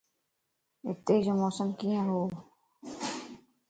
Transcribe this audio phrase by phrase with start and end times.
[0.87, 2.21] ھتي جو موسم ڪيئن ھو؟